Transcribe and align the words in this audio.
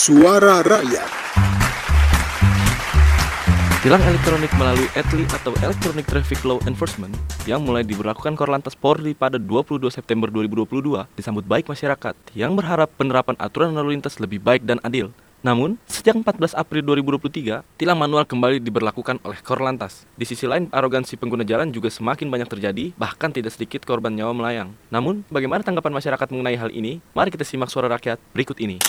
Suara 0.00 0.64
Rakyat. 0.64 1.12
Tilang 3.84 4.00
elektronik 4.00 4.48
melalui 4.56 4.88
ETLI 4.96 5.28
atau 5.28 5.52
Electronic 5.60 6.08
Traffic 6.08 6.40
Law 6.40 6.56
Enforcement 6.64 7.12
yang 7.44 7.60
mulai 7.60 7.84
diberlakukan 7.84 8.32
Korlantas 8.32 8.72
Polri 8.72 9.12
pada 9.12 9.36
22 9.36 9.92
September 9.92 10.32
2022 10.32 11.04
disambut 11.20 11.44
baik 11.44 11.68
masyarakat 11.68 12.16
yang 12.32 12.56
berharap 12.56 12.88
penerapan 12.96 13.36
aturan 13.36 13.76
lalu 13.76 14.00
lintas 14.00 14.16
lebih 14.16 14.40
baik 14.40 14.64
dan 14.64 14.80
adil. 14.80 15.12
Namun, 15.44 15.76
sejak 15.84 16.16
14 16.16 16.56
April 16.56 16.80
2023, 16.96 17.60
tilang 17.76 18.00
manual 18.00 18.24
kembali 18.24 18.56
diberlakukan 18.64 19.20
oleh 19.20 19.40
Korlantas. 19.44 20.08
Di 20.16 20.24
sisi 20.24 20.48
lain, 20.48 20.72
arogansi 20.72 21.20
pengguna 21.20 21.44
jalan 21.44 21.76
juga 21.76 21.92
semakin 21.92 22.32
banyak 22.32 22.48
terjadi, 22.48 22.96
bahkan 22.96 23.28
tidak 23.36 23.52
sedikit 23.52 23.84
korban 23.84 24.16
nyawa 24.16 24.32
melayang. 24.32 24.72
Namun, 24.88 25.28
bagaimana 25.28 25.60
tanggapan 25.60 25.92
masyarakat 25.92 26.28
mengenai 26.32 26.56
hal 26.56 26.72
ini? 26.72 27.04
Mari 27.12 27.28
kita 27.32 27.44
simak 27.44 27.68
suara 27.68 27.92
rakyat 27.92 28.16
berikut 28.32 28.56
ini. 28.64 28.80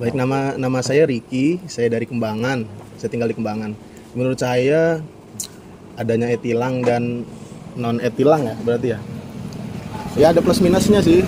Baik 0.00 0.16
nama 0.16 0.56
nama 0.56 0.80
saya 0.80 1.04
Riki, 1.04 1.60
saya 1.68 1.92
dari 1.92 2.08
Kembangan. 2.08 2.64
Saya 2.96 3.12
tinggal 3.12 3.28
di 3.28 3.36
Kembangan. 3.36 3.76
Menurut 4.16 4.40
saya 4.40 5.04
adanya 6.00 6.32
etilang 6.32 6.80
dan 6.80 7.28
non 7.76 8.00
etilang 8.00 8.40
ya 8.40 8.56
berarti 8.64 8.88
ya. 8.96 8.98
Ya 10.16 10.26
ada 10.32 10.40
plus 10.40 10.64
minusnya 10.64 11.04
sih. 11.04 11.20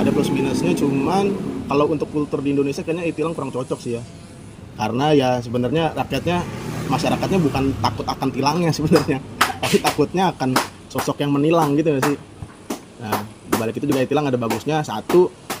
Ada 0.00 0.08
plus 0.08 0.32
minusnya 0.32 0.72
cuman 0.72 1.36
kalau 1.68 1.92
untuk 1.92 2.08
kultur 2.08 2.40
di 2.40 2.56
Indonesia 2.56 2.80
kayaknya 2.80 3.04
etilang 3.12 3.36
kurang 3.36 3.52
cocok 3.52 3.78
sih 3.84 4.00
ya. 4.00 4.02
Karena 4.80 5.12
ya 5.12 5.36
sebenarnya 5.44 5.92
rakyatnya 5.92 6.40
masyarakatnya 6.88 7.36
bukan 7.36 7.76
takut 7.84 8.06
akan 8.08 8.28
tilangnya 8.32 8.72
sebenarnya, 8.80 9.20
tapi 9.60 9.76
takutnya 9.76 10.32
akan 10.32 10.56
sosok 10.88 11.20
yang 11.20 11.36
menilang 11.36 11.76
gitu 11.76 11.92
ya 11.92 12.00
sih. 12.00 12.16
Nah, 13.04 13.20
balik 13.60 13.76
itu 13.76 13.84
juga 13.84 14.00
etilang 14.00 14.24
ada 14.24 14.40
bagusnya 14.40 14.80
satu 14.80 15.51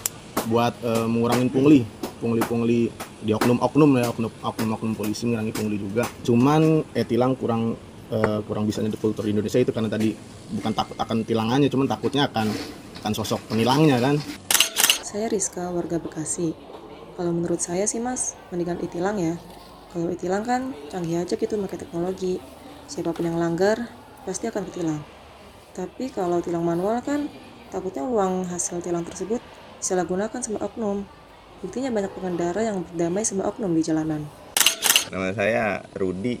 buat 0.48 0.74
uh, 0.82 1.06
mengurangi 1.06 1.48
pungli. 1.50 1.80
Pungli-pungli 2.22 2.86
di 3.22 3.34
oknum-oknum 3.34 3.90
ya 3.98 4.06
oknum-oknum 4.14 4.94
polisi 4.94 5.26
mengurangi 5.26 5.52
pungli 5.54 5.76
juga. 5.78 6.06
Cuman 6.22 6.86
eh 6.94 7.02
tilang 7.02 7.34
kurang 7.34 7.74
uh, 8.14 8.40
kurang 8.46 8.66
bisa 8.66 8.82
di 8.82 8.94
kultur 8.94 9.26
Indonesia 9.26 9.58
itu 9.58 9.74
karena 9.74 9.90
tadi 9.90 10.14
bukan 10.52 10.72
takut 10.74 10.96
akan 10.98 11.26
tilangannya 11.26 11.66
cuman 11.66 11.86
takutnya 11.90 12.30
akan 12.30 12.46
akan 13.02 13.12
sosok 13.18 13.42
penilangnya 13.50 13.98
kan? 13.98 14.18
Saya 15.02 15.26
Rizka 15.26 15.68
warga 15.74 15.98
Bekasi. 15.98 16.54
Kalau 17.18 17.34
menurut 17.34 17.60
saya 17.60 17.84
sih 17.84 17.98
mas 17.98 18.38
mendingan 18.54 18.78
itilang 18.80 19.18
ya. 19.18 19.34
Kalau 19.92 20.08
itilang 20.08 20.46
kan 20.46 20.72
canggih 20.88 21.20
aja 21.20 21.34
gitu 21.36 21.58
pakai 21.58 21.78
teknologi. 21.82 22.38
Siapa 22.88 23.12
pun 23.12 23.26
yang 23.26 23.36
langgar 23.36 23.90
pasti 24.24 24.46
akan 24.48 24.62
ketilang. 24.70 25.00
Tapi 25.74 26.12
kalau 26.12 26.40
tilang 26.40 26.64
manual 26.64 27.02
kan 27.04 27.28
takutnya 27.68 28.04
uang 28.04 28.48
hasil 28.48 28.80
tilang 28.84 29.04
tersebut 29.04 29.40
disalahgunakan 29.82 30.38
sama 30.38 30.62
oknum. 30.62 31.02
Buktinya 31.58 31.90
banyak 31.90 32.14
pengendara 32.14 32.62
yang 32.62 32.86
berdamai 32.86 33.26
sama 33.26 33.50
oknum 33.50 33.74
di 33.74 33.82
jalanan. 33.82 34.22
Nama 35.10 35.34
saya 35.34 35.82
Rudi. 35.98 36.38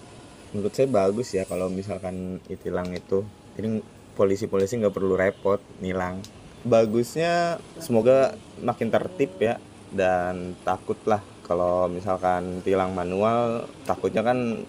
Menurut 0.54 0.70
saya 0.70 0.86
bagus 0.86 1.34
ya 1.34 1.42
kalau 1.42 1.66
misalkan 1.66 2.38
itilang 2.46 2.94
itu. 2.94 3.26
Jadi 3.58 3.82
polisi-polisi 4.14 4.78
nggak 4.78 4.94
perlu 4.94 5.18
repot 5.18 5.58
nilang. 5.82 6.22
Bagusnya 6.62 7.58
semoga 7.82 8.38
makin 8.62 8.94
tertib 8.94 9.34
ya 9.42 9.58
dan 9.90 10.54
takutlah 10.62 11.18
kalau 11.42 11.90
misalkan 11.90 12.62
tilang 12.62 12.94
manual 12.94 13.66
takutnya 13.82 14.22
kan 14.22 14.62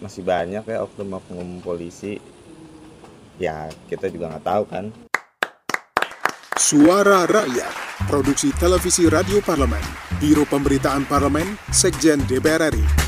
masih 0.00 0.24
banyak 0.24 0.64
ya 0.64 0.82
oknum-oknum 0.82 1.60
polisi 1.62 2.18
ya 3.38 3.70
kita 3.86 4.10
juga 4.10 4.34
nggak 4.34 4.46
tahu 4.48 4.64
kan 4.66 4.84
Suara 6.58 7.28
Rakyat 7.28 7.83
Produksi 8.06 8.52
Televisi 8.60 9.08
Radio 9.08 9.40
Parlemen 9.40 9.84
Biro 10.20 10.44
Pemberitaan 10.44 11.06
Parlemen 11.06 11.58
Sekjen 11.72 12.22
DPR 12.28 12.72
RI 12.72 13.03